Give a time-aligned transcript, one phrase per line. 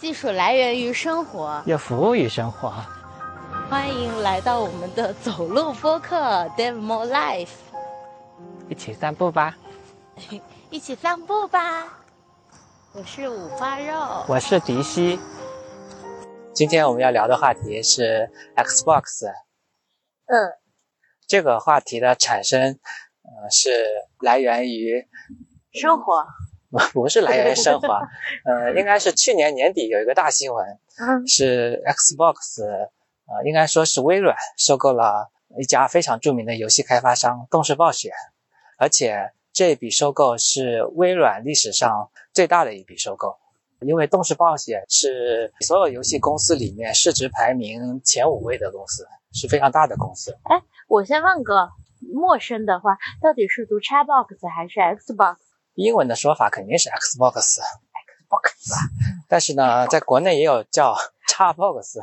[0.00, 2.72] 技术来源于生活，又服务于生活。
[3.68, 6.16] 欢迎来到我们的走路播客
[6.56, 7.46] 《Dave More Life》，
[8.70, 9.54] 一起散步吧！
[10.70, 11.86] 一起散步吧！
[12.94, 15.20] 我是五花肉，我是迪西。
[16.54, 19.26] 今天我们要聊的话题是 Xbox。
[20.24, 20.34] 嗯，
[21.26, 22.78] 这个话题的产生，
[23.22, 23.68] 呃，是
[24.20, 25.06] 来源于
[25.74, 26.24] 生活。
[26.92, 28.00] 不是来源于升华，
[28.44, 38.12] 呃， 应该是去年年底有一个大新闻，嗯，是 Xbox，呃，应该说是微软收购了一家非常著名的游戏开发商动视暴雪，
[38.78, 43.36] 而且这笔收购是微软历史上最大的一笔收购，
[43.80, 50.38] 因为动视暴雪是所有游戏公司里面市值排名前五位的公司，是非常大的公司。
[50.44, 51.68] 哎，我先问个
[52.14, 55.36] 陌生的话，到底是读 Xbox 还是 Xbox？
[55.74, 58.52] 英文的说法肯定是 Xbox，Xbox，
[59.28, 60.94] 但是呢，在国内也有叫
[61.28, 62.00] Xbox，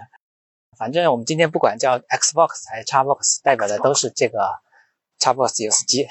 [0.78, 4.40] 反正我们今天不管叫 Xbox 还是 Xbox，代表的都是这个
[5.20, 6.08] Xbox 游戏机。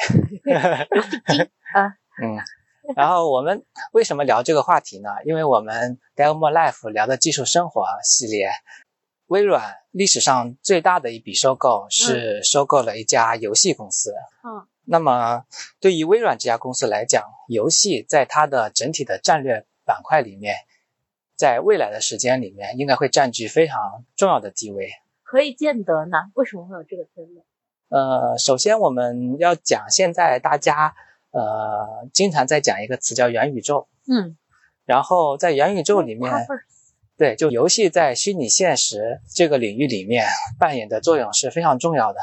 [0.93, 1.43] 游戏机
[1.75, 2.39] 啊， 嗯，
[2.95, 5.11] 然后我们为什么聊这个话题呢？
[5.25, 8.51] 因为我们 Delmo Life 聊的技术生活系列，
[9.27, 14.15] 微软历史上最大的一笔收购是收购了一家游戏公司。
[14.45, 14.69] 嗯。
[14.87, 15.45] 那么，
[15.81, 20.55] 对于微软这家公司来讲，游戏在它的整体的战略板块里面，
[21.37, 24.91] 在未来的时间里面，应该会占据非常重要的地位。
[25.25, 26.19] 可以见得呢？
[26.35, 27.45] 为什么会有这个推论？
[27.89, 30.95] 呃，首先我们要讲，现在大家
[31.33, 33.89] 呃经常在讲一个词叫元宇宙。
[34.09, 34.37] 嗯。
[34.85, 36.33] 然后在元宇宙里面，
[37.17, 40.29] 对，就游戏在虚拟现实这个领域里面
[40.61, 42.21] 扮演的作用是非常重要的。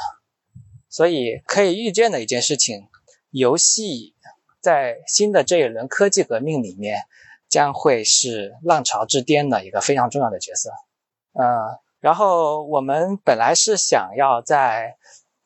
[0.93, 2.87] 所以可以预见的一件事情，
[3.31, 4.13] 游戏
[4.61, 6.99] 在新的这一轮科技革命里面
[7.49, 10.69] 将会是浪潮之巅的一个非常重要的角色。
[11.33, 14.97] 呃，然后我们本来是想要在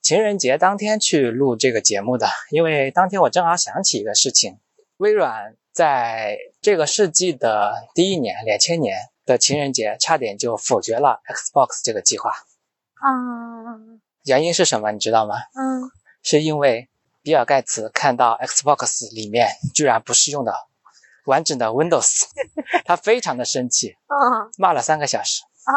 [0.02, 4.60] 情人节当天去录这个节目的，因为当天我正好想起一个事情：
[4.98, 12.32] 微软在这个世纪的第一年，两千年的情人节，差点就否决了 Xbox 这个计划。
[12.96, 14.04] 啊。
[14.28, 14.92] 原因是什么？
[14.92, 15.36] 你知道吗？
[15.56, 15.90] 嗯，
[16.22, 16.90] 是因为
[17.24, 20.54] 比尔盖茨看到 Xbox 里面居然不是用的
[21.26, 22.26] 完整的 Windows，
[22.86, 25.42] 他非常的生气，嗯，骂了三个小时。
[25.64, 25.74] 啊，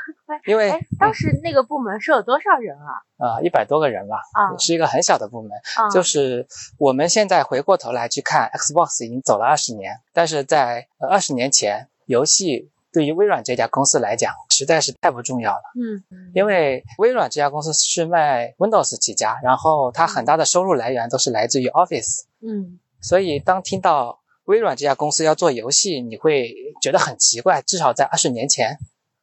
[0.46, 2.92] 因为当时那个部门是有多少人啊？
[3.18, 5.50] 啊，一百多个人吧，啊，是一个很小的部门。
[5.92, 6.46] 就是
[6.78, 12.70] 我们现在回过头来去看，Xbox 已经走了二十年，但是在二十年前，游戏。
[12.92, 15.62] 对于微软这家公司来讲，实在是太不重要了。
[15.78, 16.02] 嗯，
[16.34, 22.22] 因为微软这家公司是卖 Windows 起家，然后它很大的收入来源都是来自于 Office。
[22.40, 27.60] 嗯，所以当听到微软这家公司要做游戏，你会觉得很奇怪。
[27.62, 28.78] 至少在二十年前，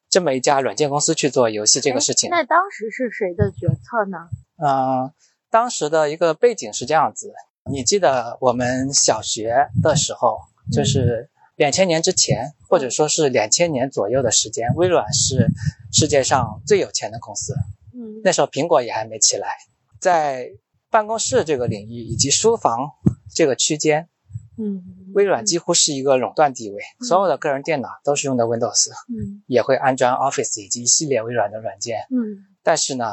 [0.09, 4.17] 这么一家软件公司去做游戏这个事情，那当时是谁的决策呢？
[4.57, 5.11] 嗯，
[5.49, 7.33] 当时的一个背景是这样子，
[7.71, 10.39] 你记得我们小学的时候，
[10.71, 11.29] 就是。
[11.63, 15.47] 两千年之前，或者说是两千年左右的时间，微软是
[15.93, 17.53] 世界上最有钱的公司。
[17.93, 19.47] 嗯，那时候苹果也还没起来，
[19.97, 20.51] 在
[20.89, 22.89] 办公室这个领域以及书房
[23.33, 24.09] 这个区间，
[24.57, 31.99] 嗯，微软几乎是一个垄断地位，所有的个人电脑都是用的 Windows，嗯，也会安装 Office 以及一系列微软的软件。
[32.11, 33.05] 嗯，但是呢，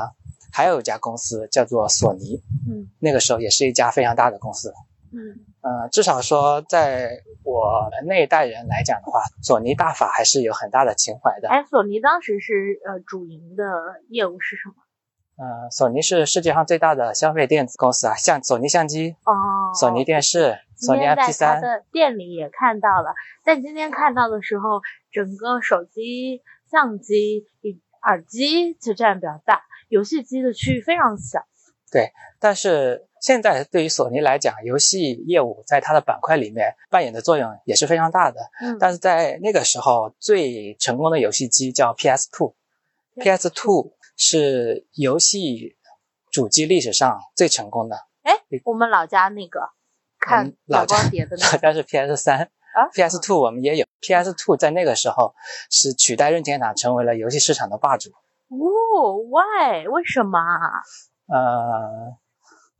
[0.50, 4.75] 还有一家公司叫做索尼，嗯，那个时候也是一家非常大的公司。
[5.12, 7.22] 嗯，呃，至少说在。
[7.43, 11.48] 我们那一代人来讲的话，索尼大法还是有很大的情怀的。
[11.48, 13.65] 哎，索尼当时是呃主营的
[14.09, 14.75] 业务是什么？
[15.43, 21.32] 呃，索尼是世界上最大的消费电子公司啊，像索尼相机哦，索尼电视，索尼 MP3。
[21.32, 27.47] 在的店里也看到了，但今天看到的时候，整个手机、相机、
[28.03, 31.41] 耳机就占比较大，游戏机的区域非常小。
[31.91, 33.06] 对，但是。
[33.21, 38.41] 现在对于索尼来讲，游戏业务在它的板块里面扮演的作用也是非常大的。
[38.63, 42.55] 嗯，但是在那个时候，最成功的游戏机叫 PS Two。
[43.17, 45.77] PS Two 是游戏
[46.31, 47.97] 主机历史上最成功的。
[48.22, 48.33] 哎，
[48.65, 49.69] 我们老家那个
[50.19, 52.39] 看老光碟的， 老家是 PS 三
[52.73, 53.87] 啊，PS Two 我们也有。
[54.01, 55.34] ，PS Two 在那个时候
[55.71, 58.11] 是取代任天堂成为了游戏市场的霸主。
[58.49, 59.87] 哦，Why？
[59.89, 60.39] 为什么？
[61.27, 62.16] 呃。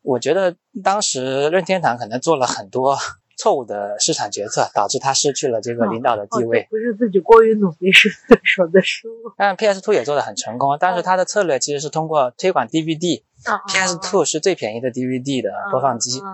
[0.03, 2.97] 我觉得当时任天堂可能做了很多
[3.37, 6.67] 错误的市场决策，导致他失去了这个领导的地位。
[6.69, 9.33] 不是自己过于努力，是 对手的失误。
[9.37, 13.23] 但 PS Two 也做得很成功，但是它的策略其实是通过推广 DVD。
[13.69, 16.19] PS Two 是最便宜的 DVD 的播放机。
[16.21, 16.29] OK。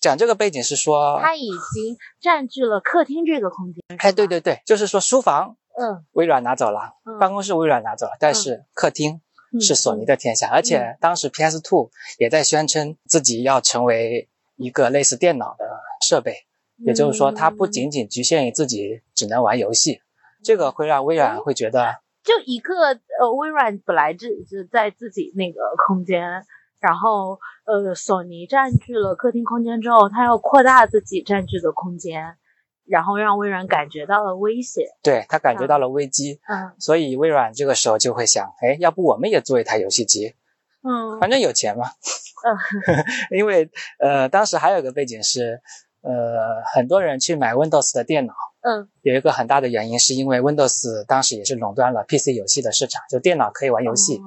[0.00, 3.82] 讲这个背景是说，它已经占据了客厅这个空间。
[3.98, 9.20] 哎，对对对，就是说书房，嗯，微软拿走了，办公室微软拿走了，但是客厅
[9.60, 10.48] 是索尼的天下。
[10.50, 15.64] 而且当时 PS Two 也在宣称自己要成为一个类似电脑的
[16.00, 16.46] 设备，
[16.78, 20.00] 也就是说，它不仅仅局限于自己只能玩游戏，
[20.42, 22.74] 这个会让微软会觉得，就一个
[23.20, 26.44] 呃，微软本来只是在自己那个空间。
[26.80, 32.36] 然后，呃，索尼占据了客厅空间之后，它要扩大自己占据的空间，
[32.84, 40.34] 然后让微软感觉到了威胁，对他感觉到了危机，嗯，所以微软这个时候就会想，哎，要不我们也做一台游戏机，
[40.82, 42.98] 嗯，反正有钱嘛，嗯，
[43.36, 45.60] 因为呃，当时还有一个背景是，
[46.02, 54.20] 呃，很多人去买 Windows 的电脑，嗯，有一个很大的原因是因为 Windows 当时也是垄断了 PC 游戏的市场，就电脑可以玩游戏。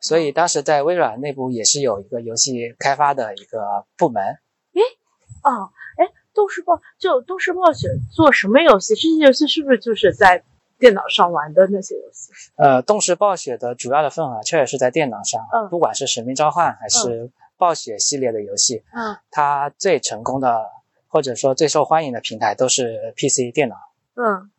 [0.00, 4.20] 所以当时在微软内部也是有一个游戏开发的一个部门。
[4.74, 4.80] 诶，
[5.44, 5.70] 哦，
[6.32, 8.94] 诶，动视暴就动视暴雪做什么游戏？
[8.94, 10.42] 这些游戏是不是就是在
[10.78, 12.32] 电脑上玩的那些游戏？
[12.56, 20.64] 呃，动视暴雪的主要的份额确实是在电脑上，嗯，不管是使命召唤还是暴雪系列的游戏，嗯，它最成功的
[21.06, 23.76] 或者说最受欢迎的平台都是 PC 电脑。
[24.14, 24.50] 嗯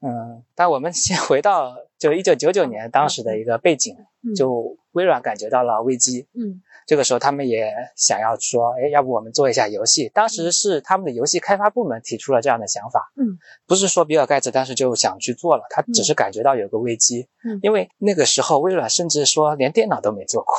[0.00, 3.96] 嗯，但我们先 回到就一九九九年当时的一个背景，
[4.36, 4.76] 就。
[4.94, 10.10] 微软感觉到了危机，嗯，这个时候他们也想要说，哎，要不我们做一下游戏？
[10.14, 20.54] 当时是他们的游戏开发部门提出了这样的想法，嗯，不是说比尔盖茨当时就想去做了，他只是感觉到有个危机，嗯，因为那个时候微软甚至说连电脑都没做过，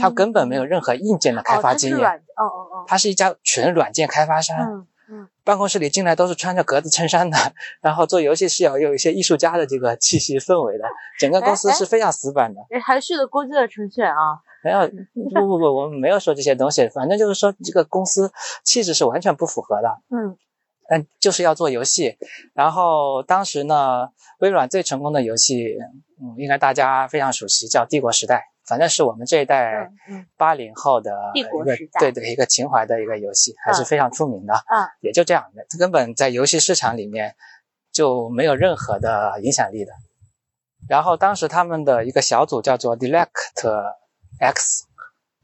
[0.00, 4.86] 他根本没有任何硬件的开发经验，哦哦哦，他是一家纯软件开发商，嗯。
[5.44, 7.36] 办公室里进来都是穿着格子衬衫的，
[7.82, 10.84] 然后做游戏是要有一些艺术家的这个气息氛围的，
[11.18, 12.60] 整个公司是非常死板的。
[12.70, 14.40] 哎，还续了估计的程序员啊？
[14.64, 14.80] 没有，
[15.34, 18.32] 不不不，我们没有说这些东西，反正就是说这个公司
[18.64, 19.88] 气质是完全不符合的。
[20.10, 20.36] 嗯
[20.88, 22.16] 嗯，就是要做游戏，
[22.54, 24.08] 然后当时呢，
[24.38, 25.76] 微软最成功的游戏，
[26.20, 28.36] 嗯，应该大家非常熟悉，叫《帝国时代》。
[28.66, 29.90] 反正是我们这一代
[30.38, 31.50] 八零后的一个
[32.00, 34.54] 对对一个情怀的一个游戏，还是非常出名的。
[34.54, 37.36] 嗯，也就这样的，根本在游戏市场里面
[37.92, 39.92] 就没有任何的影响力的。
[40.88, 43.28] 然后当时他们的一个小组叫做 Direct
[44.40, 44.86] X，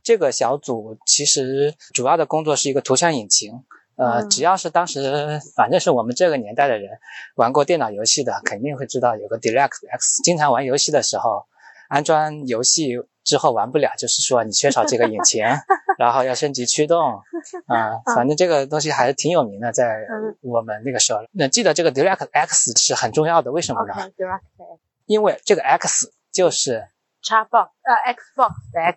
[0.03, 3.53] 这个小组其实主要的工作是一个图像引擎。
[3.97, 6.99] 呃，只要是当时反正是我们这个年代的人
[7.35, 10.23] 玩过电脑游戏的，肯定会知道有个 Direct X。
[10.23, 11.45] 经常玩游戏的时候。
[11.91, 15.45] 安装游戏之后玩不了，就是说你缺少这个引擎，
[15.99, 17.21] 然后要升级驱动，
[17.67, 20.07] 啊，反正这个东西还是挺有名的，在
[20.41, 21.21] 我们那个时候。
[21.33, 26.89] 那记得这个 Direct X 是很重要的，为什么呢？Direct X，因为这个 X 就是
[27.23, 28.97] Xbox，呃，Xbox 的 X，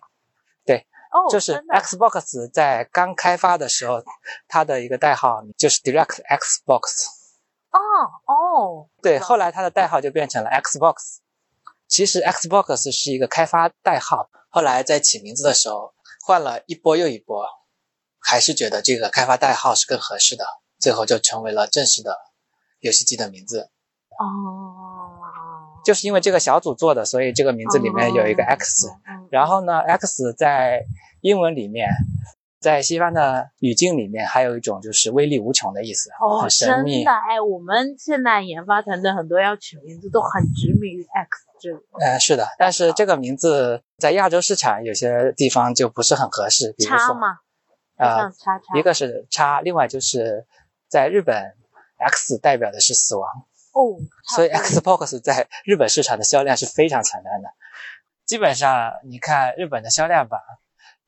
[0.64, 4.02] 对，哦，就是 Xbox 在刚开发的时候，
[4.48, 7.06] 它的一个代号就是 Direct Xbox。
[7.70, 7.78] 哦
[8.26, 11.18] 哦，对，后来它的代号就变成了 Xbox。
[11.94, 15.94] 其实 Xbox 是一个开发代号，后来在起名字的时候
[16.26, 17.46] 换了一波又一波，
[18.18, 20.44] 还是觉得这个开发代号是更合适的，
[20.80, 22.18] 最后就成为了正式的
[22.80, 23.70] 游戏机的名字。
[24.18, 24.26] 哦，
[25.84, 28.88] 就是因为这个小组做的，所以这个名字里面有一个 X。
[29.30, 30.82] 然后呢，X 在
[31.20, 31.88] 英文里面。
[32.64, 37.04] 在西方的语境里面，还有一种就是威力无穷的意思，哦，神秘。
[37.04, 41.82] 真的哎，我们现在研发团队很多要取名字都很执迷于 X 这个。
[42.00, 47.14] 呃，是的，但是这个名字在亚洲市场有些地方就不是很合适，比如说，
[47.98, 50.46] 呃，叉叉，一个是叉，另外就是
[50.88, 51.54] 在日本
[51.98, 53.28] ，X 代表的是死亡
[53.74, 54.00] 哦，
[54.34, 57.50] 所以 Xbox 在日本市场的销量是非常惨淡的。
[58.24, 60.40] 基本上，你看日本的销量榜，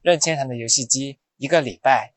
[0.02, 1.18] 任天堂的游戏机。
[1.36, 2.14] 一个礼拜，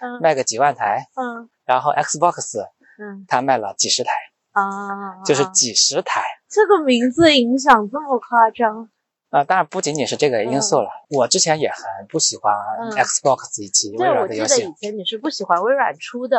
[0.00, 2.62] 嗯，卖个几万台，嗯，然后 Xbox，
[2.98, 4.10] 嗯，它卖了几十台，
[4.52, 6.22] 啊，就是几十台。
[6.48, 8.88] 这个名字影响这么夸张？
[9.30, 10.88] 啊，当然不仅仅是这个因素了。
[11.10, 12.54] 我之前也很不喜欢
[12.92, 14.60] Xbox 以及微软的游戏。
[14.60, 16.38] 对，我记得以前你是不喜欢微软出的，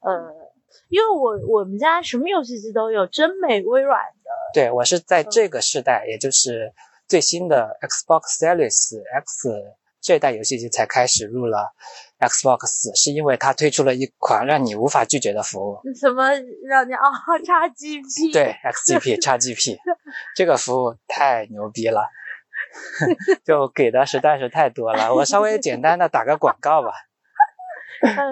[0.00, 0.34] 呃，
[0.88, 4.30] 因为我我们家什么游戏机都有，真美微软的。
[4.52, 6.74] 对，我是在这个时代，也就是
[7.08, 9.48] 最新的 Xbox Series X。
[10.02, 11.72] 这代游戏机才开始入了
[12.18, 15.78] Xbox，是因为它推出了一款让你无法拒绝的服务。
[15.94, 16.28] 什么
[16.66, 17.00] 让你啊
[17.40, 18.32] ？，XGP？
[18.32, 19.78] 对，XGP、 XGP
[20.34, 22.08] 这个服务太牛逼了，
[23.46, 25.14] 就给的实在是太多了。
[25.14, 26.92] 我稍微简单的打个广告吧，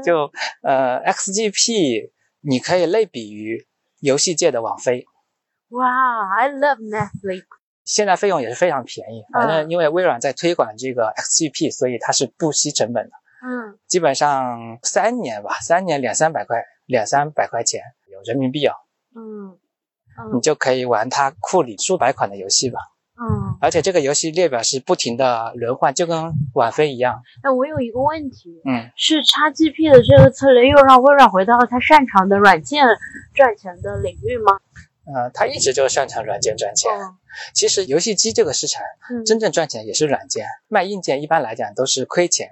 [0.05, 2.11] 就呃，XGP
[2.41, 3.67] 你可以类比于
[4.01, 5.07] 游戏界的网飞。
[5.69, 5.87] 哇
[6.37, 7.45] ，I love Netflix。
[7.91, 13.11] 现在费用也是非常便宜，反正因为微软在推广这个 XGP，所以它是不惜成本的。
[13.43, 17.83] 嗯，基本上三年吧，三年两三百块，两三百块钱
[18.13, 18.75] 有人民币哦，
[19.17, 19.59] 嗯
[20.33, 22.79] 你嗯就可以玩它库里数百款的游戏吧。
[23.21, 23.59] 嗯。
[23.61, 27.21] 而且这个游戏列表是不停的轮换，就跟网飞一样。
[27.43, 32.87] 哎，我有一个问题，嗯，是 XGP 的这个策略又让微软回到了它擅长的软件
[33.35, 34.61] 赚钱的领域吗？
[35.13, 36.89] 呃，它一直就擅长软件赚钱。
[36.93, 37.17] 嗯
[37.55, 42.49] 其实游戏机这个市场嗯，真正赚钱也是软件，卖硬件一般来讲都是亏钱。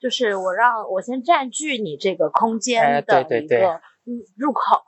[0.00, 3.68] 就是我让我先占据你这个空哎间的对对对一个
[4.04, 4.82] 嗯入口。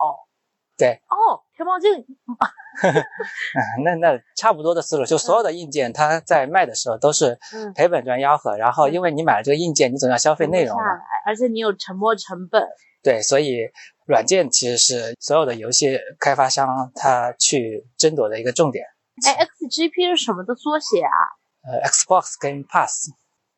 [0.76, 1.00] 对。
[1.09, 1.93] 哦，天猫镜。
[2.83, 7.73] 嗯，那那差不多的思路，就所有的硬件它在卖的时候都是嗯。
[7.75, 10.83] 赔本赚吆喝，然后因为你买了这个硬件，你总要消费内容嘛。
[11.25, 12.66] 而且你有沉没成本。
[13.04, 13.69] 对，所以
[14.07, 18.85] 软件其实是所有的游戏开发商他去争夺的一个重点。
[19.26, 21.18] 哎，XGP 是什么的缩写啊
[21.62, 23.11] 呃，Xbox Game Pass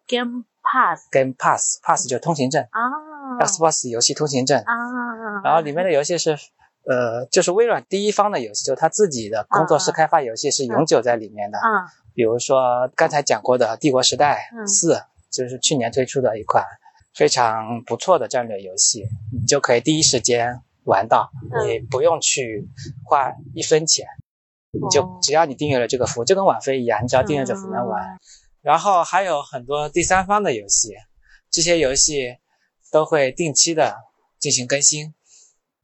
[0.07, 0.45] Game
[1.39, 2.81] Pass Pass 就是通行证、啊
[3.41, 6.37] x b o x 游戏通行证，啊，然后里面的游戏是。
[6.89, 11.59] 呃，就是微软第一方的游戏，就是它自己的工作室开发游戏是永久在里面的。
[11.59, 14.95] 啊比如说刚才讲过的《帝国时代嗯四》，
[15.29, 16.65] 就是去年推出的一款
[17.13, 22.69] 非常不错的战略游戏，你就可以第一时间玩到，嗯你不用去
[23.05, 24.07] 花一分钱，
[24.81, 28.03] 你就哦只要你订阅了这个服务，就跟网飞一样，你只要订阅这服务能玩。
[28.05, 28.19] 嗯
[28.63, 30.93] 然后还有很多第三方的游戏，
[31.53, 32.37] 这些游戏
[32.91, 33.95] 都会定期的
[34.41, 35.15] 进行更新。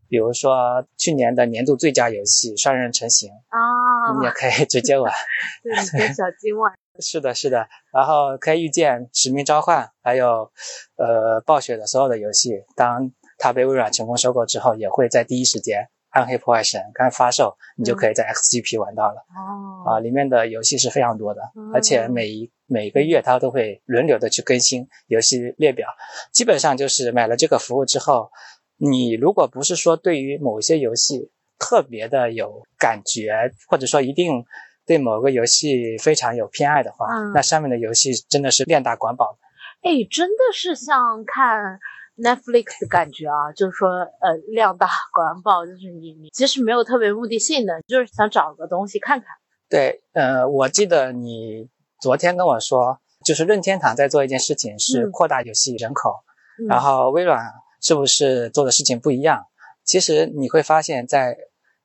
[0.09, 5.13] 比如说去年的年度最佳游戏《双人成行》，啊，你也可以直接玩。
[5.63, 6.73] 对，小金玩。
[6.99, 10.51] 是的，是的，然后可以预见《使命召唤》，还有
[10.97, 15.83] 呃暴雪的所有的游戏，当它被微软成功收购之后，也会在第一时间，
[16.13, 20.01] 《暗黑破坏神》刚发售，你就可以在 XGP 玩到了、哦啊！
[20.01, 21.41] 里面的游戏是非常多的，
[21.75, 25.89] 而且每一每个月它都会轮流的去更新游戏列表，
[26.33, 28.31] 基本上就是买了这个服务之后，
[28.77, 34.45] 你如果不是说对于某些游戏特别的有感觉，或者说一定
[34.87, 39.39] 对某个游戏非常有偏爱的话，嗯那上面的游戏真的是量大管饱。
[39.83, 41.81] 哎，真的是像看
[42.17, 49.29] Netflix 的感觉啊，就是说，呃，量大管饱，就是你你其实没有特别目的性的，就是想找个东西看看。
[49.69, 51.69] 对，呃，我记得你
[52.01, 56.23] 昨天跟我说，就是任天堂在做一件事情，是嗯扩大游戏人口，
[56.59, 59.47] 嗯、然后微软是不是做的事情不一样？
[59.85, 61.37] 其实你会发现在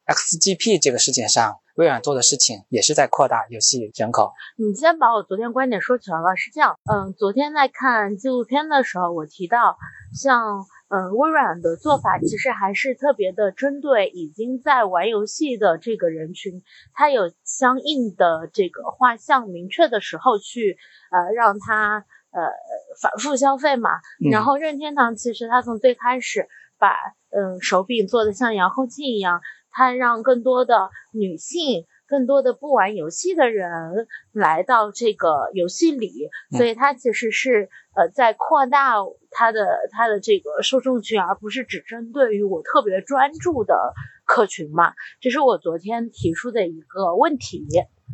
[0.06, 4.34] XGP 这个事情上，微软做的事情也是在扩大游戏人口。
[4.58, 6.36] 你先把我昨天观点说全了。
[6.36, 9.78] 是这样，嗯，昨天在看纪录片的时候，我提到，
[10.14, 20.78] 像嗯微软的做法其实还是特别的针对已经在玩游戏的这个人群，它有相应的这个画像明确的时候去
[21.12, 22.42] 呃让他呃
[23.02, 23.92] 反复消费嘛。
[24.26, 26.48] 嗯然后任天堂其实它从最开始
[26.80, 26.90] 把
[27.30, 29.42] 嗯手柄做的像遥控器一样，
[29.78, 31.86] 它让更多的女性。
[32.10, 37.68] 更多的不玩游戏的人来到这个游戏里，嗯所以它其实是
[37.98, 38.94] 呃在扩大
[39.30, 39.60] 它的
[39.92, 43.76] 它的这个受众群，而不是只针对于我特别专注的
[44.26, 44.94] 客群嘛。
[45.20, 47.68] 这是我昨天提出的一个问题。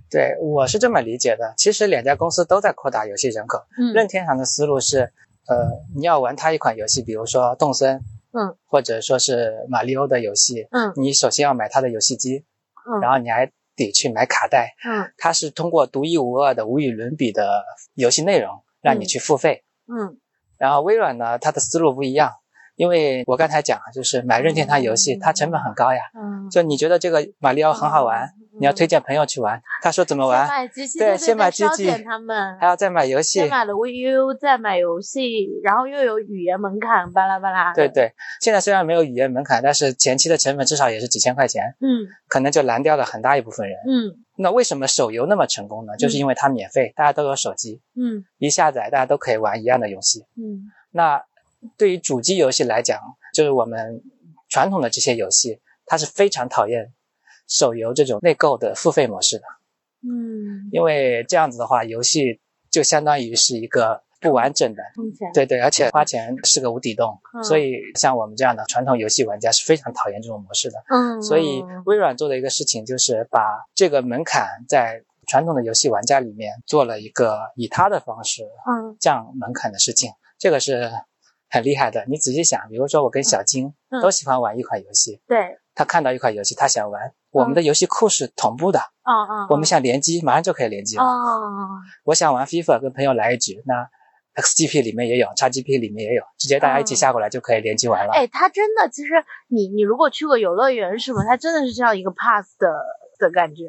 [0.10, 1.54] 对，我是这么理解的。
[1.56, 3.60] 其实两家公司都在扩大游戏人口。
[3.78, 5.02] 嗯任天堂的思路是，
[5.48, 8.02] 呃，你要玩它一款游戏，比如说动森，
[8.34, 12.46] 嗯，或者说是马里奥的游戏，嗯你首先要买它的游戏机，
[12.86, 14.74] 嗯然后你还得去买卡带。
[14.86, 17.64] 嗯它是通过独一无二的、无与伦比的
[17.94, 19.64] 游戏内容让你去付费。
[19.88, 20.20] 嗯
[20.58, 22.32] 然后微软呢，它的思路不一样，
[22.76, 26.02] 因为我刚才讲，就是买任天堂游戏，嗯它成本很高呀。
[26.16, 33.50] 嗯，就你觉得这个马里奥很好玩，嗯你要推荐朋友去玩，他说怎么玩，买机器，对对先买机器他们还要再买游戏先。
[33.50, 37.74] 买了 VU，再买游戏，然后又有语言门槛，巴拉巴拉。
[37.74, 43.78] 对，对，现在虽然没有语言门槛，但是前期的成本至少也是几千块钱，嗯可能就拦掉了很大一部分人。
[43.90, 45.96] 嗯那为什么手游那么成功呢？
[45.98, 50.26] 就是因为它免费，大家都有手机，嗯一下载大家都可以玩一样的游戏。
[50.38, 51.24] 嗯那
[51.78, 53.00] 对于主机游戏来讲，
[53.34, 54.04] 就是我们
[54.50, 56.94] 传统的这些游戏，它是非常讨厌
[57.48, 59.44] 手游这种内购的付费模式的，
[60.02, 62.40] 嗯，因为这样子的话，游戏
[62.70, 64.82] 就相当于是一个不完整的。
[65.34, 70.84] 对对，而且花钱是个无底洞，嗯所以像我们这样的传统游戏玩家是非常讨厌这种模式的。
[70.90, 80.92] 嗯，所以微软做的一个事情就是把这个门槛在传统的游戏玩家里面做了一个以他的方式嗯降门槛的事情，这个是
[81.54, 82.04] 很厉害的。
[82.08, 91.04] 你仔细想，比如说我跟小金嗯都喜欢玩一款游戏，对，他看到一款游戏他想玩，我们的游戏库是同步的，嗯嗯，我们想联机马上就可以联机了。
[91.04, 93.88] 哦，我想玩 FIFA 跟朋友来一局，那
[94.42, 98.14] XGP 里面也有，XGP 里面也有，直接大家一起下过来就可以联机玩了。
[98.14, 99.14] 哎，它真的，其实
[99.48, 102.68] 你你如果去过游乐园什么，它真的是这样一个 pass 的
[103.20, 103.66] 的感觉。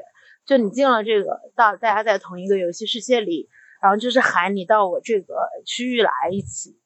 [0.47, 3.49] 就你进了这个，到大家在同一个游戏世界里，
[3.83, 5.35] 然后就是喊你到我这个
[5.67, 6.79] 区域来一起，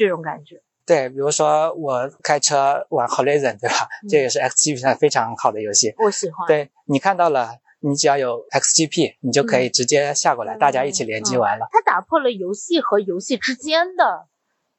[0.00, 0.62] 这种感觉。
[0.86, 3.86] 对，比如说我开车玩 Horizon，对吧？
[4.08, 5.94] 这也是 XGP 上非常好的游戏。
[5.98, 6.46] 我喜欢。
[6.48, 11.68] 对你看到了，你只要有 XGP，你就可以直接下过来，大家一起联机玩了。
[11.70, 14.26] 它打破了游戏和游戏之间的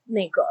[0.06, 0.44] 那个，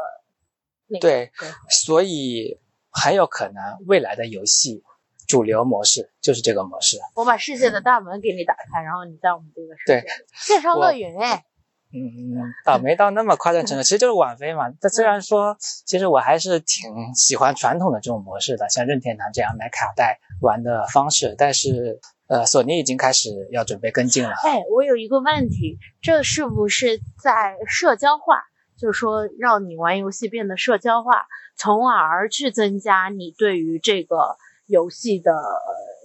[0.87, 1.01] 那个。
[1.01, 1.31] 对，
[1.69, 2.59] 所以
[2.89, 4.83] 很有可能未来的游戏。
[5.27, 6.97] 主流模式就是这个模式。
[7.15, 10.01] 我把世界的大门给你打开，然后你在我们这个世界。
[10.01, 11.45] 对，线上乐园哎。
[11.93, 14.71] 嗯，倒 没到那么夸张程度，其实就是网飞嘛。
[14.79, 21.35] 但虽然说，其实我还是挺喜欢传统的这种模式的，像任天堂这样买卡带玩的方式。
[21.37, 24.31] 但是，呃，索尼已经开始要准备跟进了。
[24.43, 28.43] 哎，我有一个问题，这是不是在社交化？
[28.77, 34.37] 就是说，让你玩游戏变得社交化，从而去增加你对于这个。
[34.67, 35.33] 游戏的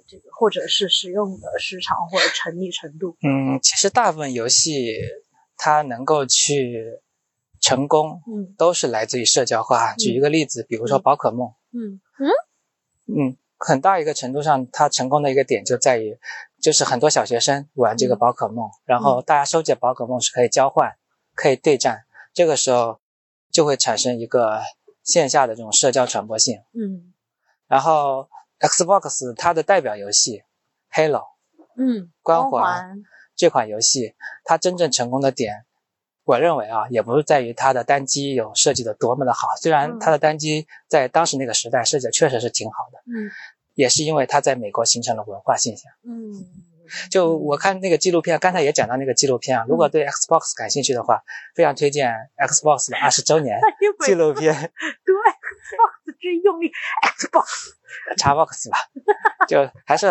[0.08, 3.16] 这个，或者是使用的时长或者沉溺程度。
[3.22, 4.92] 嗯，其实大部分游戏
[5.56, 7.00] 它能够去
[7.60, 9.94] 成功，嗯，都是来自于社交化。
[9.94, 12.00] 举一个例子，比如说宝可梦，嗯。
[12.18, 12.28] 嗯？
[13.08, 16.18] 嗯，很大一个程度上，它成功的一个点就在于，
[16.60, 20.96] 就是很多小学生玩这个宝可梦，然后大家收集宝可梦是可以交换、
[21.34, 23.00] 可以对战，这个时候
[23.50, 24.60] 就会产生一个
[25.02, 26.60] 线下的这种社交传播性。
[26.72, 27.12] 嗯，
[27.66, 28.28] 然后。
[28.58, 30.42] Xbox 它的代表游戏
[30.96, 31.18] 《Halo》，
[31.76, 33.02] 嗯，光环
[33.36, 34.14] 这款游戏，
[34.44, 35.64] 它真正成功的点，
[36.24, 43.30] 我认为啊，也不是在于它的单机有设计的多么的好，虽然它的单机在当时那个时代设计的确实是挺好的，嗯，
[43.74, 46.32] 也是因为它在美国形成了文化现象，嗯，
[47.10, 51.22] 就我看那个纪录片，刚才也讲到那个纪录片啊，如果对 Xbox 感兴趣的话，
[51.54, 53.60] 非常推荐 Xbox 的二十周年
[54.04, 54.54] 纪录片，
[55.04, 56.70] 对，Xbox 之用力
[57.18, 57.75] ，Xbox。
[58.16, 58.78] Xbox 吧，
[59.48, 60.06] 就还是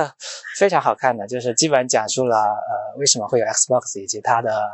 [0.58, 4.70] 非常好看的，就是基本讲述了呃为什么会有 Xbox 以及它的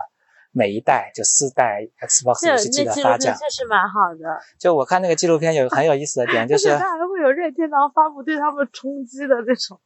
[0.52, 4.42] 每一代就四代 Xbox 游戏机的发展，确实蛮好的。
[4.60, 9.80] 就我看那个纪录片有很有意思的点， 就是它还会有任天堂发布对他们冲击的那种，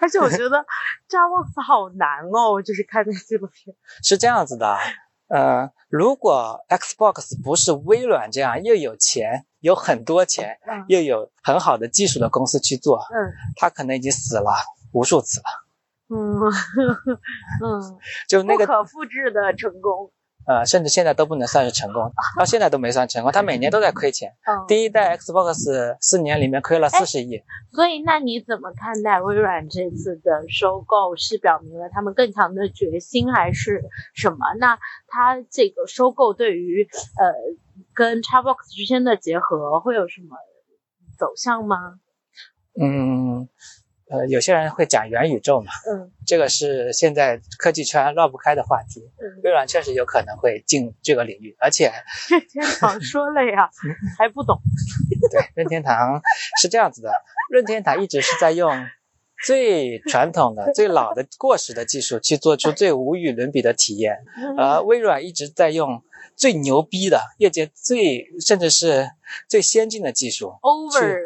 [0.00, 0.64] 而且我觉得
[1.08, 3.74] Xbox 好难哦，就是看那个纪录片。
[4.04, 4.76] 是这样子的，
[5.28, 9.46] 呃，如果 Xbox 不是微软这样又有钱。
[9.60, 14.50] 有很多钱，又有很好的技术的公司去做，嗯，他可能已经死了
[14.92, 15.46] 无数次了，
[16.08, 16.40] 嗯
[17.62, 20.10] 嗯，就那个不可复制的成功，
[20.46, 24.32] 呃，甚至现在都不能算是成功，到现在都没算成功，他每年都在亏钱。
[24.46, 27.42] 嗯，第一代 Xbox 四年里面亏了四十亿。
[27.72, 31.14] 所以，那你怎么看待微软这次的收购？
[31.16, 34.38] 是表明了他们更强的决心，还是什么？
[34.58, 37.34] 那它这个收购对于呃？
[37.94, 40.36] 跟 Xbox 之间的结合会有什么
[41.18, 42.00] 走向吗？
[42.80, 43.48] 嗯，
[44.08, 49.10] 呃，有些人会讲元宇宙嘛，嗯，这个是现在科技圈绕不开的话题。
[49.18, 51.92] 嗯，微软确实有可能会进这个领域，而且
[52.30, 53.70] 任天堂说了呀，
[54.18, 54.60] 还不懂。
[55.30, 56.22] 对，任天堂
[56.60, 57.12] 是这样子的，
[57.50, 58.88] 任天堂一直是在用
[59.44, 64.18] 最传统的、 最老的、过时的技术去做出最无与伦比的体验，
[64.58, 66.02] 而微软一直在用。
[66.36, 69.10] 最牛逼的业界最甚至是
[69.46, 71.18] 最先进的技术，over，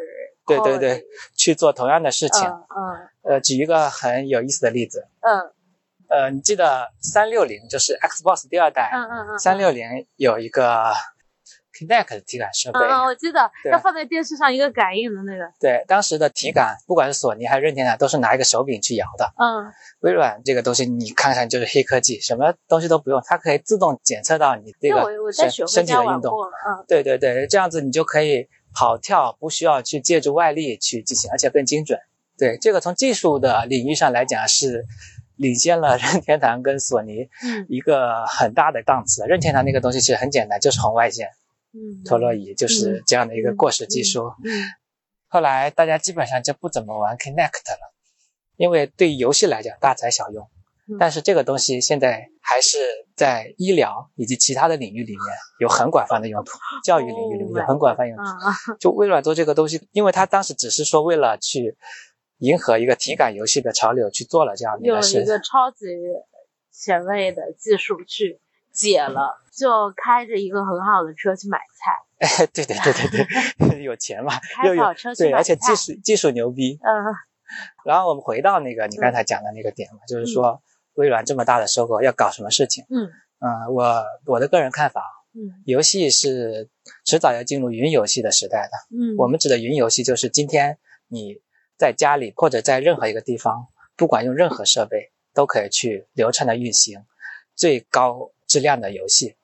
[0.45, 1.05] 对对对，
[1.37, 2.43] 去做同样的事情。
[2.43, 5.07] 嗯，呃，举一个很有意思的例子。
[5.21, 5.39] 嗯，
[6.09, 10.91] 呃，你记得三六零就是 Xbox 第二代，嗯嗯嗯，三六零有一个。
[11.75, 15.43] Kinect 的体感设备，嗯，我记得要放在电视上一个感应的那个。
[15.59, 19.25] 对，当时的体感，不管是索尼还是任天堂，都是拿一个手柄去摇的。
[19.37, 26.33] 嗯，微软这个东西，你看看就是黑科技，什么东西都不用，它可以自动检测到你这个身身体的运动。
[26.33, 31.99] 嗯，对对对，这样子你就可以跑跳，不需要去借助外力去进行，而且更精准。
[32.37, 34.85] 对，这个从技术的领域上来讲是
[35.37, 37.27] 领先了 任天堂跟索尼
[37.69, 39.25] 一个很大的档次。
[39.25, 41.29] 任天堂那个东西其实很简单，就是红外线。
[42.05, 44.33] 陀螺仪就是这样的一个过时技术。
[44.43, 44.49] 嗯，
[45.27, 47.93] 后来大家基本上就不怎么玩 Kinect 了，
[48.57, 50.47] 因为对于游戏来讲大材小用。
[50.99, 52.77] 但是这个东西现在还是
[53.15, 55.21] 在医疗以及其他的领域里面
[55.59, 58.23] 有很广泛的用途，教育领域里面有很广泛用途。
[58.79, 61.75] 就微软做这个东西，因为它当时只是说为了去
[62.37, 65.17] 迎合一个体感游戏的潮流去做了这样的一个事。
[65.17, 65.87] 有一个超级
[66.71, 68.39] 前卫的技术去。
[68.75, 71.95] 解了，就开着一个很好的车去买菜。
[72.19, 74.33] 哎，对对对对对，有钱嘛，
[74.65, 76.77] 又有车去对，而且技术技术牛逼。
[76.83, 77.15] 嗯。
[77.85, 80.61] 然后我们回到那个你刚才讲的那个点嘛，就是说
[80.95, 82.85] 微软这么大的收购要搞什么事情？
[82.89, 83.09] 嗯。
[83.39, 86.69] 嗯，我我的个人看法，嗯游戏是
[87.05, 88.95] 迟早要进入云游戏的时代的。
[88.97, 91.41] 嗯，我们指的云游戏就是今天你
[91.77, 97.05] 在家里或者在任何一个地方，不管用任何设备，都可以去流畅的运行
[97.55, 99.35] 最高质量的游戏，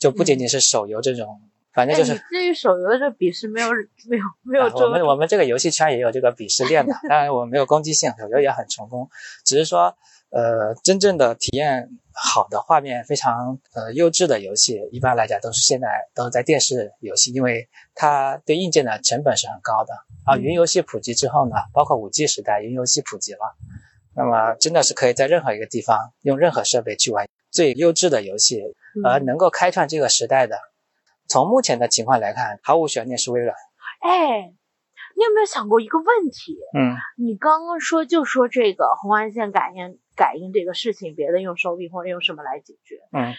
[0.00, 1.40] 就不仅仅是手游这种，
[1.72, 2.14] 反正就是。
[2.14, 3.68] 哎、至于手游的这鄙视没有
[4.08, 9.08] 没有没有、啊、我们我们这个游戏圈也有这个鄙视链的，当然我没有攻击性，手游也很成功，
[9.44, 9.96] 只是说
[10.30, 19.94] 呃真正的体验好的画面非常呃优质的游戏，一般来讲都是现在都是在电视游戏，因为它对硬件的成本是很高的
[20.24, 20.36] 啊。
[20.36, 23.54] 云游戏普及之后呢，包括五 G 时代，云游戏普及了，
[24.16, 28.62] 那么真的是可以在任何一个地方用任何设备去玩最优质的游戏，
[29.04, 30.58] 而能够开创这个时代的。
[31.26, 33.56] 从目前的情况来看，毫无悬念是微软。
[34.00, 34.52] 哎，
[35.16, 36.56] 你有没有想过一个问题？
[36.76, 42.96] 嗯，你刚刚说就说这个红外线感应感应这个事情，别的用手柄或者用什么来解决？
[43.12, 43.32] 嗯，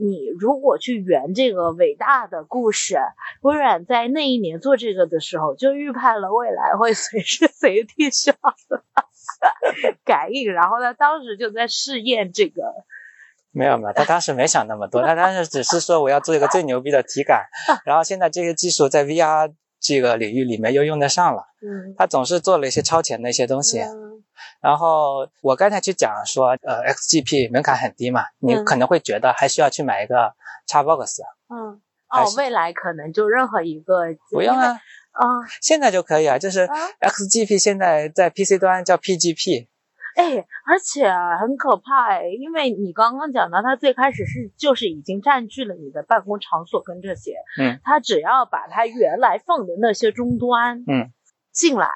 [0.00, 2.98] 你如果去圆这个伟大的故事，
[3.42, 8.36] 微软在那一年做这个的时候，就预判了未来会随时随地需要
[10.04, 12.62] 感应，然后他当时就在试验这个。
[13.52, 17.46] 没有没有，他当时没想那么多，他当时只是说我要做一个最牛逼的体感，
[17.84, 24.22] 然后现在这个技术在 VR 这个领域里面又用得上了，嗯，他总是做了一些超前的一些东西，嗯、
[24.60, 30.34] 然后我刚才去讲说，呃，XGP 门槛很低嘛，你可能会觉得还需要去买一个
[30.68, 34.80] Xbox，嗯，哦，未来可能就任何一个不用啊，
[35.12, 35.24] 啊，
[35.60, 36.76] 现在就可以啊，就是啊。
[37.00, 39.68] XGP 现在在 PC 端叫 PGP。
[40.16, 51.12] 哎，而且很可怕哎，因为你刚刚讲到，它最开始是就是已经占据了你的办公场所跟这些，嗯，它只要把它原来放的那些终端，嗯，
[51.52, 51.88] 进来，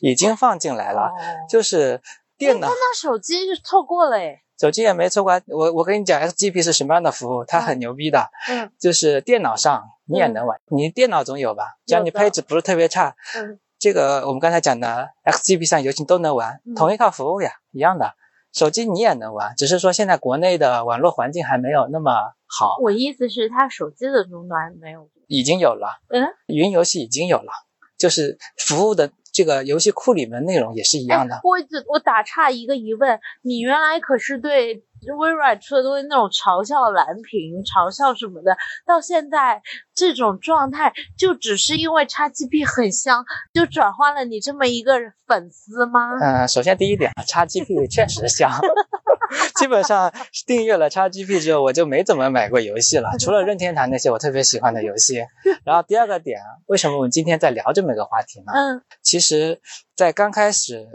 [0.00, 1.12] 已经放进来了，哦、
[1.48, 2.00] 就是。
[2.38, 18.14] 电脑，那手机就错过了哎，手机也没错过，我我跟你讲，XGP 是什么样的服务，它很牛逼的，嗯，就是电脑上你也能玩，嗯、你电脑总有吧，只要你配置不是特别差，嗯，这个我们刚才讲的 XGP 上游戏都能玩，嗯、同一套服务呀，一样的。
[18.52, 22.10] 手机你也能玩，只是说现在国内的网络环境还没有那么
[22.48, 22.78] 好。
[22.82, 26.00] 我意思是，它手机的终端没有，已经有了。
[26.08, 27.52] 嗯，云游戏已经有了，
[27.96, 31.36] 就是服务的这个游戏库里面内容也是一样的。
[31.36, 31.56] 哎、我
[31.92, 34.82] 我打岔一个疑问，你原来可是对
[35.14, 39.62] 微软出的东西那种嘲笑蓝屏、嘲笑什么的，到现在
[39.94, 46.14] 这种状态，就只是因为 XGP 很香，就转换了你这么一个粉丝吗？
[46.20, 48.50] 嗯、呃，首先第一点，XGP 确实香。
[49.56, 50.12] 基本上
[50.46, 55.20] 订阅了 XGP 之后，我就没怎么买过游戏了，除了任天堂那些我特别喜欢的游戏。
[55.64, 58.52] 然后第二个点，为什么我们今天在聊这么一个话题呢？
[58.54, 59.60] 嗯，其实，
[59.96, 60.86] 在刚开始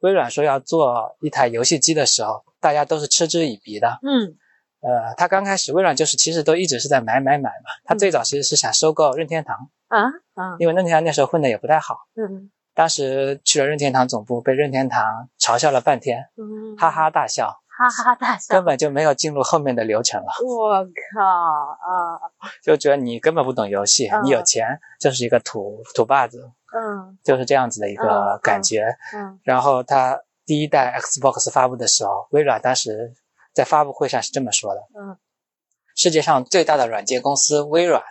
[0.00, 3.98] 微软说要做一台游戏机的时候，大家都是嗤之以鼻的。
[4.02, 4.36] 嗯，
[4.80, 9.70] 呃，他刚开始微软就是其实都一直是在买买买嘛，他最早其实是想收购任天堂。
[9.88, 11.96] 啊啊，因为任天堂那时候混的也不太好。
[12.14, 12.50] 嗯。
[12.72, 20.28] 当时去了任天堂总部，被任天堂嘲笑了半天，嗯，哈哈大笑，哈哈大笑，根本就没有进入后面的流程了。
[20.46, 22.16] 我靠啊！
[22.62, 28.96] 就觉得你根本不懂游戏，嗯、你有钱就是一个土土把子，嗯，就是这样子的一个感觉。
[29.14, 30.20] 嗯，嗯然后他
[30.50, 33.14] 第一代 Xbox 发布的时候，微软当时
[33.54, 35.16] 在发布会上是这么说的：嗯，
[35.94, 38.02] 世界上最大的软件公司微软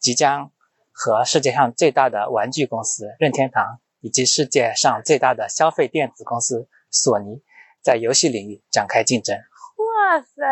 [0.00, 0.50] 即将
[0.90, 3.78] 和世界上最大的玩具公司任天堂。
[4.02, 7.42] 以及世界上最大的消费电子公司索尼，
[7.82, 9.38] 在游戏领域展开竞争。
[9.80, 10.42] 哇塞！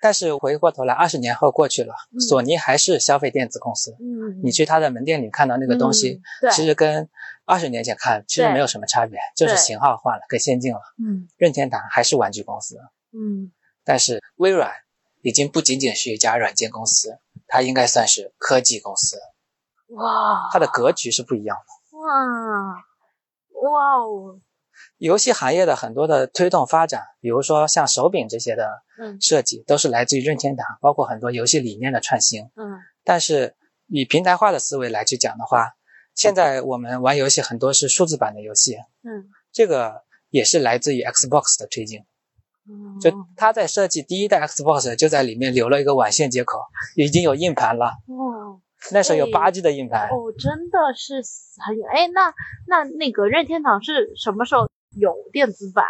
[0.00, 3.96] 但是回过头来，二十年后过去了，嗯、索尼还是消费电子公司。
[4.00, 7.08] 嗯，你去他的门店里看到那个东西，嗯、其实跟
[7.44, 10.80] 二十年前看其实没有什么差别，就是型号换了，更先进了。
[10.98, 12.76] 嗯，任天堂还是玩具公司。
[13.12, 13.52] 嗯，
[13.84, 14.72] 但是微软
[15.22, 19.18] 已经不仅仅是一家软件公司，它应该算是科技公司。
[19.88, 21.98] 哇，它的格局是不一样的。
[21.98, 22.10] 哇，
[23.62, 24.40] 哇哦！
[24.98, 28.82] 游戏行业的很多的推动发展，比如说像手柄这些的
[29.20, 32.42] 设计，嗯、都是来自于任天堂，包括很多游戏理念的创新。
[32.54, 33.54] 嗯，但是
[33.88, 35.72] 以平台化的思维来去讲的话，
[36.14, 38.76] 现在我们玩游戏很多是数字版的游戏。
[39.02, 42.00] 嗯，这个也是来自于 Xbox 的推进。
[42.68, 46.58] 嗯，就他在设计第一代 Xbox 就在里面留了一个网线接口，
[46.96, 47.86] 已经有硬盘了。
[48.08, 48.60] 哦。
[48.92, 51.14] 那时候有八 G 的硬盘哦，真的是
[51.64, 52.32] 很哎，那
[52.68, 55.84] 那那个任天堂是什么时候有电子版？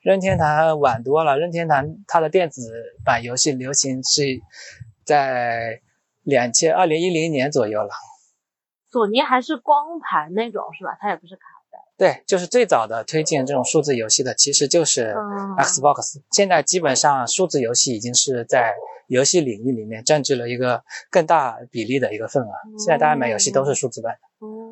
[0.00, 2.72] 任天堂晚多了，任天堂它的电子
[3.04, 4.22] 版游戏流行是
[5.04, 5.80] 在
[6.22, 7.90] 两千二零一零年左右了。
[8.90, 10.96] 索尼还是光盘那种是吧？
[11.00, 11.78] 它也不是卡带。
[11.98, 15.12] 对，就是最早的推荐这种数字游戏的，其实就是
[15.58, 16.20] Xbox。
[16.20, 18.72] 嗯、现在基本上数字游戏已经是在
[19.08, 22.50] 游戏领域里面占据了一个更大比例的一个份额。
[22.78, 24.46] 现在大家买游戏都是数字版的。
[24.46, 24.67] 哦。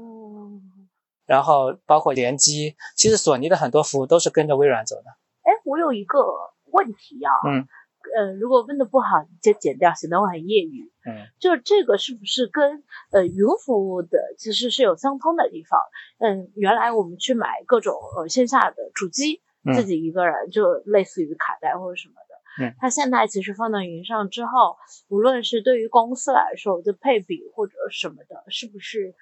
[1.26, 5.10] 然后包括联机，其实索尼的很多服务都是跟着微软走的。
[5.42, 6.24] 哎，我有一个
[6.72, 7.30] 问题啊。
[7.48, 7.68] 嗯。
[8.16, 10.92] 呃，如果问的不好，就剪掉，显得我很业余。
[11.04, 11.26] 嗯。
[11.40, 15.80] 就这个是不是跟呃云服务的其实是有相通的地方？
[16.18, 19.42] 嗯，原来我们去买各种呃线下的主机，
[19.74, 22.64] 自己一个人就类似于卡带或者什么的。
[22.64, 24.76] 嗯，它现在其实放到云上之后，
[25.08, 29.14] 无论是对于公司来说的配比或者什么的，是不是呃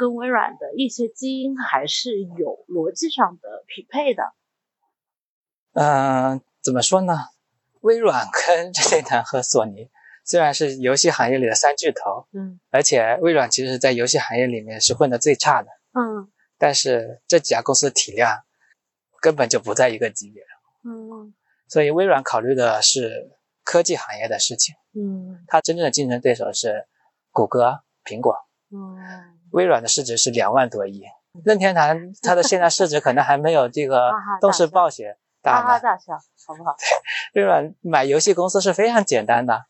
[0.00, 4.22] 跟微软的一些基因还是有逻辑上的匹配的？
[5.74, 7.18] 嗯，怎么说呢？
[7.82, 9.90] 微软跟任天堂和索尼
[10.24, 18.42] 虽然是游戏行业里的三巨头，嗯，而且微软其实在游戏行业里面是混得最差的，嗯，但是这几家公司的体量
[19.20, 20.42] 根本就不在一个级别，
[20.84, 21.34] 嗯。
[21.68, 23.30] 所以微软考虑的是
[23.62, 26.86] 科技行业的事情，嗯，它真正的竞争对手是
[27.30, 28.34] 谷歌、苹果，
[28.72, 28.98] 嗯，
[29.52, 31.02] 微软的市值是两万多亿，
[31.44, 36.14] 任天堂 它的现在市值可能还没有这个动视暴雪大哈大笑，
[36.46, 36.76] 好不好？
[37.34, 39.66] 微软买游戏公司是非常简单的，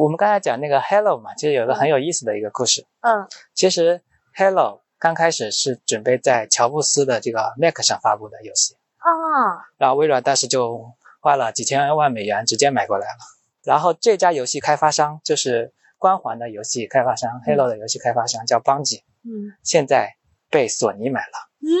[0.00, 4.02] 我们刚才讲那个 Hello 嘛，其实有个很有意思的一个故事，嗯，其实
[4.34, 10.94] Hello 刚开始是准备在乔布斯的这个 Mac 上发布的游戏，啊，然后微软当时就。
[11.24, 13.18] 花了几千万美元直接买过来了，
[13.62, 15.72] 然后这家游戏开发商就是
[16.04, 20.16] 光环的游戏开发商，Halo 的游戏开发商叫邦吉，嗯，现在
[20.50, 21.72] 被索尼买了，嗯，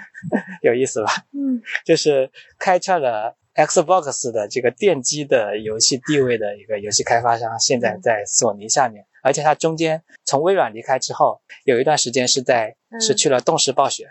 [0.64, 1.12] 有意思吧？
[1.34, 14.08] 嗯，就是开创了 Xbox 的这个奠基的游戏地位的一个游戏开发商，现在在索尼下面，而且它中间从微软离开之后，有一段时间是在是去了动视暴雪。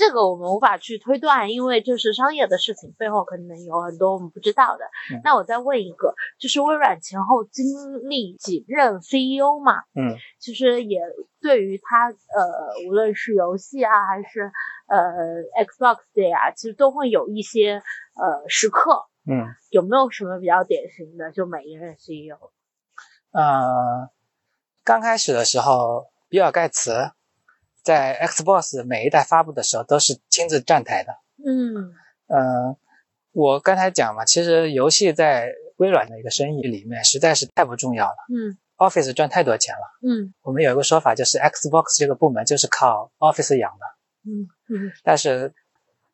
[0.00, 4.84] 这个我们无法去推断，因为就是商业的事情，背后可能有很多我们不知道的。
[5.22, 7.66] 那我再问一个，就是微软前后经
[8.08, 9.74] 历几任 CEO 嘛？
[9.94, 11.02] 嗯，其实也
[11.42, 14.50] 对于他呃，无论是游戏啊，还是
[14.88, 17.82] 呃 Xbox 的呀，其实都会有一些
[18.14, 19.04] 呃时刻。
[19.28, 21.30] 嗯，有没有什么比较典型的？
[21.30, 22.38] 就每一任 CEO？
[23.32, 24.08] 呃，
[24.82, 27.12] 刚开始的时候，比尔盖茨。
[27.82, 31.12] 在 Xbox 每一代发布的时候，都是亲自站台的。
[31.44, 31.94] 嗯
[32.28, 32.76] 嗯，
[33.32, 38.16] 我刚才讲嘛，其实游戏在微软的一个生意里面实在是太不重要了。
[38.28, 39.80] 嗯，Office 赚太多钱了。
[40.06, 43.86] 嗯，我们有一个说法，就是 Xbox 这个部门就是靠 Office 养的。
[44.26, 45.54] 嗯嗯，但是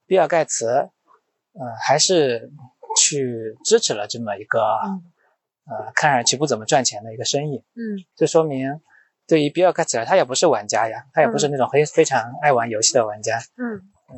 [0.07, 2.51] 比尔盖茨，呃，还是
[2.97, 4.61] 去支持了这么一个，
[5.67, 7.65] 呃，看上去不怎么赚钱的一个生意。
[7.75, 8.81] 嗯，这说明。
[9.27, 13.39] 对于比尔盖茨，他也不是玩家呀，他也不是那种非非常爱玩游戏的玩家。
[13.57, 14.15] 嗯嗯，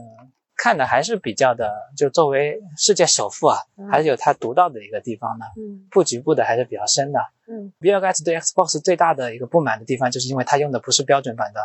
[0.57, 3.59] 看的还是比较的，就作为世界首富啊，
[3.90, 5.47] 还是有他独到的一个地方的。
[5.57, 7.21] 嗯，布局布的还是比较深的。
[7.47, 11.61] 嗯，比尔盖茨对 Xbox 最大的一个不满的地方，就是因为他用的不是标准版的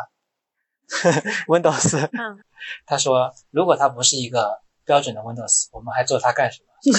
[1.48, 2.08] Windows。
[2.12, 2.42] 嗯，
[2.86, 6.68] 他说，如果他不是一个标准的 Windows，我们还做它干什么？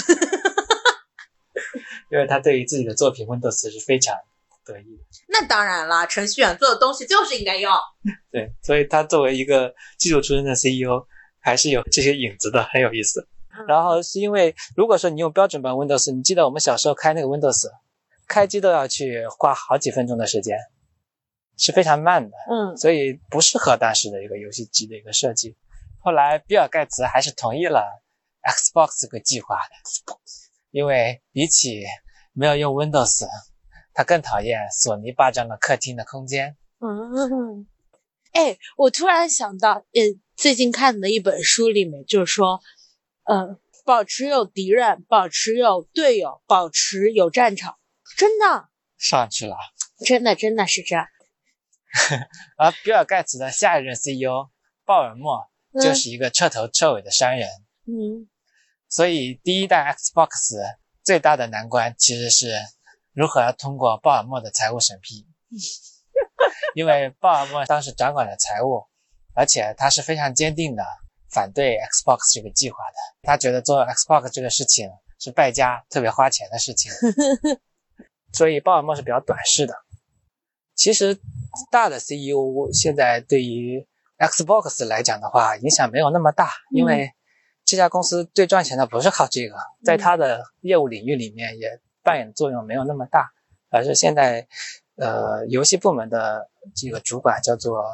[2.08, 4.16] 因为他对于自己的作品 Windows 是非常。
[4.64, 7.72] 得意，那当然啦，程序员做的东西就是应该用。
[8.30, 11.06] 对，所以他作为一个技术出身的 CEO，
[11.40, 13.28] 还是有这些影子的，很有意思。
[13.66, 17.68] 然后是因为，如果说你用标准版 Windows，你记得我们小时候开那个 Windows，
[18.28, 20.58] 开机都要去花好几分钟的时间，
[21.56, 22.36] 是非常慢的。
[22.50, 25.56] 嗯，所以不适合当时的一个游戏机的一个设计。
[25.98, 27.82] 后来比尔盖茨还是同意了
[28.42, 30.16] Xbox 这个计划的，
[30.70, 31.84] 因为比起
[32.32, 33.26] 没有用 Windows。
[33.96, 36.54] 他更讨厌索尼霸占了客厅的空间。
[36.80, 37.66] 嗯，
[38.32, 40.02] 哎，我突然想到，呃，
[40.36, 42.60] 最近看的一本书里面就是说，
[43.24, 47.78] 呃，保持有敌人，保持有队友，保持有战场，
[48.18, 49.56] 真的上去了，
[50.04, 51.06] 真的真的是这样。
[52.58, 54.50] 而比尔盖茨的下一任 CEO
[54.84, 55.48] 鲍尔默
[55.80, 57.48] 就是一个彻头彻尾的商人。
[57.86, 58.28] 嗯，
[58.90, 60.60] 所以第一代 Xbox
[61.02, 62.52] 最大的难关其实是。
[63.16, 65.26] 如何要通过鲍尔默的财务审批？
[66.76, 68.84] 因为鲍尔默当时掌管了财务，
[69.34, 70.84] 而且他是非常坚定的
[71.30, 73.16] 反对 Xbox 这个计划的。
[73.22, 76.92] 他觉得做 Xbox 这个事情是败家、特别花钱的事情，
[78.36, 79.74] 所以鲍尔默是比较短视的。
[80.74, 81.18] 其实
[81.70, 87.12] 大的 CEO 现在对于 Xbox 来讲的话，影响没有那么大，因为
[87.64, 91.80] 这家公司最赚钱的不是靠这个，在他的业务领域里面也。
[92.06, 93.32] 扮演的作用没有那么大，
[93.68, 94.46] 而是现在，
[94.94, 97.84] 呃，游戏部门的这个主管叫做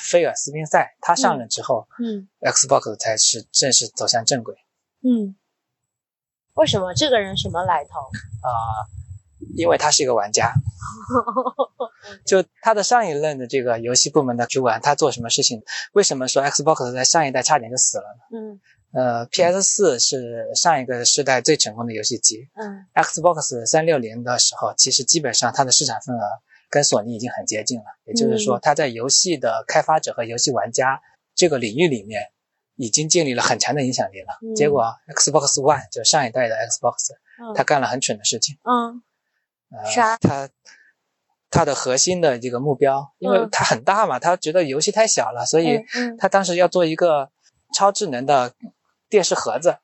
[0.00, 4.56] 菲尔斯宾塞，他上任之后，嗯，Xbox 才是正式走向正轨。
[5.04, 5.36] 嗯，
[6.54, 8.00] 为什么这个人什么来头？
[8.42, 8.50] 啊，
[9.56, 10.52] 因为他是一个玩家。
[12.26, 15.62] 就他的上一任的这个游戏部门的主管，他做什么事情？
[15.92, 18.36] 为什么说 Xbox 在上一代差点就死了呢？
[18.36, 18.60] 嗯
[18.92, 26.20] 呃，PS 四是上一个世代最成功的游戏机嗯，Xbox 三六零的时候，其实基本上它的市场份额
[26.68, 31.00] 跟索尼已经很接近了，也就是说，它在游戏的开发者和游戏玩家
[31.34, 32.32] 这个领域里面，
[32.74, 34.38] 已经建立了很强的影响力了。
[34.42, 34.54] 嗯。
[34.56, 37.54] 结果 Xbox One 就上一代的 Xbox，嗯。
[37.54, 38.58] 他干了很蠢的事情。
[38.64, 39.02] 嗯。
[39.70, 40.48] 呃啥他
[41.48, 43.48] 他的核心的这个目标，因为嗯。
[43.52, 46.16] 它很大嘛，它觉得游戏太小了，所以嗯嗯。
[46.16, 47.30] 他当时要做一个
[47.72, 48.52] 超智能的
[49.10, 49.76] 电视盒子，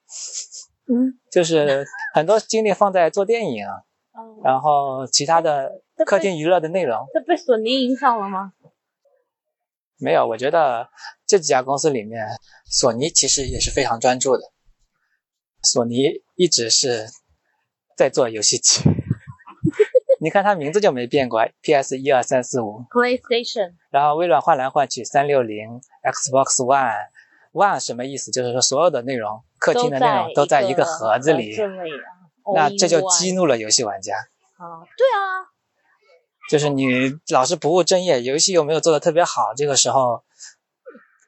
[0.88, 1.84] 嗯 就是
[2.14, 3.66] 很多精力放在做电影，
[4.16, 8.52] 嗯，然后其他的客厅娱乐的内容这被索尼影响了吗？
[9.98, 10.26] 没有。
[10.26, 10.88] 我觉得
[11.26, 12.24] 这几家公司里面，
[12.70, 14.42] 索尼其实也是非常专注的。
[15.62, 17.06] 索尼一直是
[17.96, 18.82] 在做游戏机，
[20.20, 27.08] 你看它名字就没变过，PS 一二三四五，PlayStation，然后微软换来换去，三六零、Xbox One。
[27.56, 28.30] One 什么意思？
[28.30, 31.56] 就是说所有的内容，客厅的内容都在一个盒子里，
[32.54, 34.14] 那这就激怒了游戏玩家。
[34.14, 35.48] 啊，对啊，
[36.50, 40.22] 就是你老是不务正业，游戏又没有做的特别好，这个时候，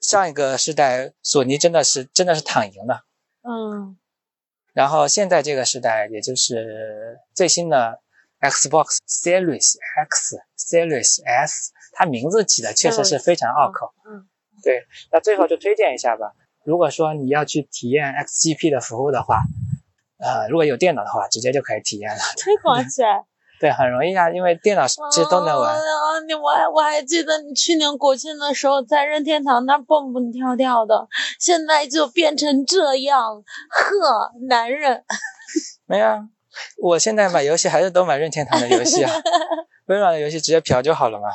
[0.02, 3.04] 上一个时代索尼真的是真的是躺赢了。
[3.42, 3.96] 嗯
[4.74, 8.00] 然后现在这个时代，也就是最新的
[8.40, 13.92] Xbox Series X、Series S，它名字起的确实是非常拗口。
[14.06, 14.28] 嗯
[14.62, 16.32] 对，那最后就推荐一下吧。
[16.64, 19.40] 如果说你要去体验 XGP 的服务的话，
[20.18, 22.18] 呃，如果有电脑的话，直接就可以体验了。
[22.38, 23.24] 推广起来。
[23.60, 25.74] 对，很容易啊，因为电脑其实都能玩。
[25.74, 25.80] 啊，
[26.28, 31.08] 你我还我还记得你去年国庆的时候在任天堂那儿蹦蹦跳跳的，
[31.40, 35.02] 现在就变成这样，呵，男人。
[35.86, 36.20] 没有啊，
[36.80, 39.10] 我现在买游戏还是都买任天堂的游戏啊，
[39.86, 41.26] 微软的游戏直接嫖就好了嘛，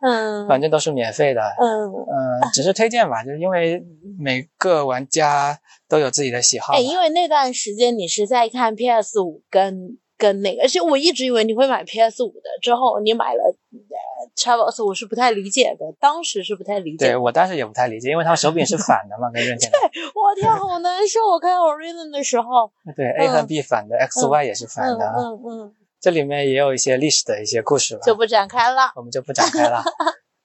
[0.00, 1.40] 嗯反正都是免费的。
[1.58, 3.82] 嗯，嗯、只是推荐吧，就是因为
[4.18, 5.58] 每个玩家
[5.88, 6.78] 都有自己的喜好嘛。
[6.78, 17.06] 哎，因为那段时间你是在看 PS 五跟跟那个，而且我一直以为你会买 PS 五的，之后你买了呃 Xbox，我是不太理解的，当时是不太理解。
[17.06, 19.80] 对我当时也不太理解，因为他们手柄是反的嘛，跟任天 堂。
[20.14, 21.20] 我天，好难受！
[21.30, 25.06] 我看 Origin 的时候，对 A 和 B 反的、x Y 也是反嗯的。
[25.06, 28.92] 嗯嗯，这里面也有一些历史的一些故事吧，就不展开了。
[28.96, 29.82] 我们就不展开了。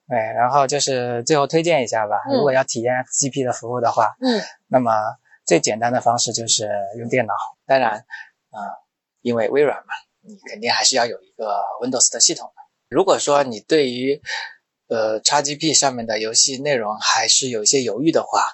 [0.07, 4.91] 对， 然后就是最后推荐一下吧，嗯如果要体验 XGP 的服务的话，嗯那么
[5.45, 7.33] 最简单的方式就是用电脑。
[7.65, 7.91] 当然，
[8.51, 8.59] 啊、
[9.21, 12.61] 因为微软嘛，你肯定还是要有一个 Windows 的系统的。
[12.89, 14.21] 如果说你对于
[14.87, 18.53] 呃 XGP 上面的游戏内容还是有一些犹豫的话，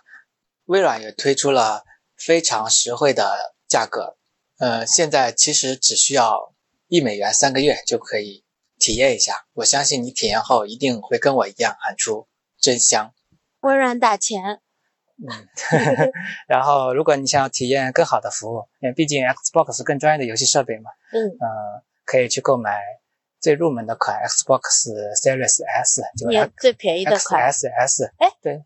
[0.66, 1.84] 微软也推出了
[2.16, 4.16] 非常实惠的价格。
[4.60, 6.51] 呃，现在其实只需要
[6.92, 8.44] 一美元三个月就可以
[8.78, 9.46] 体验一下。
[9.54, 12.28] 我相信你体验后一定会跟我一样喊出
[12.60, 13.14] 真香。
[13.62, 14.60] 微软打钱。
[15.16, 15.48] 嗯，
[16.50, 22.82] 然后如果你想要体验更好的服务，因为毕竟 Xbox 更专业的游戏设备嘛，嗯呃，可以去购买
[23.40, 27.42] 最入门的款 Xbox Series S，就也最便宜的款。
[27.44, 28.12] S S。
[28.18, 28.62] 哎，对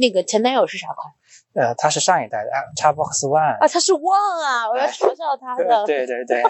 [0.00, 1.12] 那个前男友是啥款
[1.52, 3.68] 呃，他是上一代的 Xbox One，啊？
[3.68, 4.70] 他是 One 啊！
[4.70, 5.84] 我要嘲笑他对的。
[5.84, 6.42] 对对对，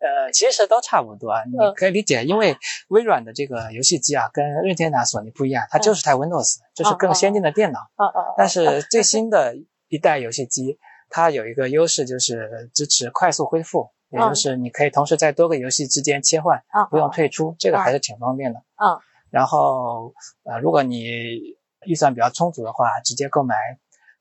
[0.00, 2.56] 呃，其实都差不多，你嗯可以理解，因为
[2.88, 7.80] 微软的这个游戏机啊，跟任天堂、索尼不一样，它就是台 Windows，就是更先进的电脑。
[7.96, 8.34] 哦哦哦。
[8.38, 9.54] 但是最新的
[9.88, 10.78] 一代游戏机，
[11.10, 18.60] 它有一个优势就是支持快速恢复，也就是你可以同时在多个游戏之间切换，啊不用退出，这个还是挺方便的。
[18.76, 18.98] 嗯。
[19.30, 23.54] 然后呃，如果你预算比较充足的话，直接购买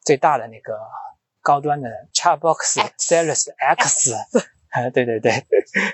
[0.03, 0.77] 最大的那个
[1.41, 4.13] 高端的 Xbox X Series X，
[4.73, 5.31] 呃 对对对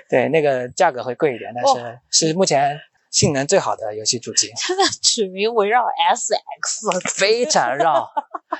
[0.08, 2.78] 对，那个价格会贵一点，但是是目前
[3.10, 4.52] 性能最好的游戏主机。
[4.56, 5.82] 它的取名围绕
[6.14, 8.08] SX，非常绕，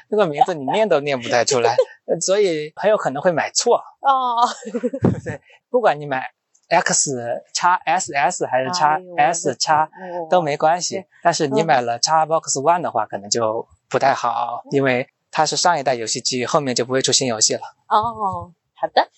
[0.08, 1.76] 这个名字你念都念不太出来，
[2.06, 3.76] 呃所以很有可能会买错。
[4.00, 4.46] 哦，
[5.24, 6.30] 对不管你买
[6.68, 7.10] X
[7.52, 17.60] 叉 SS 还是叉哎呦我的 S 叉天哦都没关系，但是你嗯买了 Xbox One 的话，可能就不太好，因为它是上一代游戏机，后面就不会出新游戏了。
[17.88, 19.08] 哦，好的，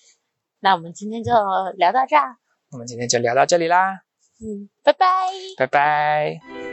[0.61, 1.31] 那我们今天就
[1.77, 2.35] 聊到这儿，
[2.71, 4.01] 我们今天就聊到这里啦，
[4.41, 5.05] 嗯，拜拜。
[5.57, 6.68] 拜拜。